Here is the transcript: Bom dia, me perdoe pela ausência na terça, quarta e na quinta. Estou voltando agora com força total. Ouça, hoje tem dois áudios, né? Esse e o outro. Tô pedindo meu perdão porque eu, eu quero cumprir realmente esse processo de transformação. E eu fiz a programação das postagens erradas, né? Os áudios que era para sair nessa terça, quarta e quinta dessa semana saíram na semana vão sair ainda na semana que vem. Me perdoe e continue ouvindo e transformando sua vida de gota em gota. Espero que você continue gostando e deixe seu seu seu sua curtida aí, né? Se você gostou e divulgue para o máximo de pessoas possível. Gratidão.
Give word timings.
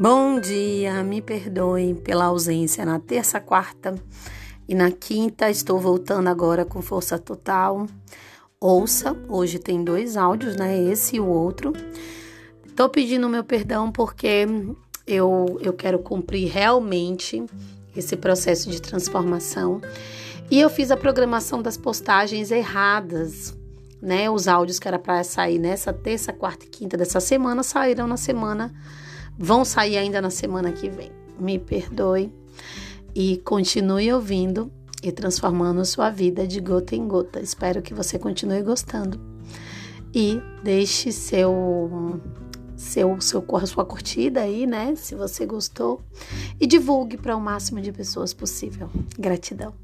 Bom 0.00 0.38
dia, 0.38 1.02
me 1.02 1.20
perdoe 1.20 1.92
pela 1.92 2.26
ausência 2.26 2.84
na 2.84 3.00
terça, 3.00 3.40
quarta 3.40 3.96
e 4.68 4.72
na 4.72 4.92
quinta. 4.92 5.50
Estou 5.50 5.80
voltando 5.80 6.28
agora 6.28 6.64
com 6.64 6.80
força 6.80 7.18
total. 7.18 7.84
Ouça, 8.60 9.16
hoje 9.28 9.58
tem 9.58 9.82
dois 9.82 10.16
áudios, 10.16 10.54
né? 10.54 10.80
Esse 10.80 11.16
e 11.16 11.20
o 11.20 11.26
outro. 11.26 11.72
Tô 12.76 12.88
pedindo 12.88 13.28
meu 13.28 13.42
perdão 13.42 13.90
porque 13.90 14.46
eu, 15.04 15.58
eu 15.60 15.72
quero 15.72 15.98
cumprir 15.98 16.48
realmente 16.48 17.44
esse 17.96 18.16
processo 18.16 18.70
de 18.70 18.80
transformação. 18.80 19.80
E 20.48 20.60
eu 20.60 20.70
fiz 20.70 20.92
a 20.92 20.96
programação 20.96 21.60
das 21.60 21.76
postagens 21.76 22.52
erradas, 22.52 23.52
né? 24.00 24.30
Os 24.30 24.46
áudios 24.46 24.78
que 24.78 24.86
era 24.86 24.96
para 24.96 25.24
sair 25.24 25.58
nessa 25.58 25.92
terça, 25.92 26.32
quarta 26.32 26.66
e 26.66 26.68
quinta 26.68 26.96
dessa 26.96 27.18
semana 27.18 27.64
saíram 27.64 28.06
na 28.06 28.16
semana 28.16 28.72
vão 29.38 29.64
sair 29.64 29.96
ainda 29.96 30.20
na 30.20 30.30
semana 30.30 30.72
que 30.72 30.88
vem. 30.88 31.10
Me 31.38 31.58
perdoe 31.58 32.32
e 33.14 33.38
continue 33.38 34.12
ouvindo 34.12 34.70
e 35.02 35.12
transformando 35.12 35.84
sua 35.84 36.10
vida 36.10 36.46
de 36.46 36.60
gota 36.60 36.96
em 36.96 37.06
gota. 37.06 37.40
Espero 37.40 37.80
que 37.80 37.94
você 37.94 38.18
continue 38.18 38.62
gostando 38.62 39.20
e 40.14 40.40
deixe 40.62 41.12
seu 41.12 42.20
seu 42.76 43.20
seu 43.20 43.44
sua 43.66 43.84
curtida 43.84 44.40
aí, 44.40 44.66
né? 44.66 44.94
Se 44.96 45.14
você 45.14 45.46
gostou 45.46 46.00
e 46.60 46.66
divulgue 46.66 47.16
para 47.16 47.36
o 47.36 47.40
máximo 47.40 47.80
de 47.80 47.92
pessoas 47.92 48.32
possível. 48.32 48.90
Gratidão. 49.18 49.74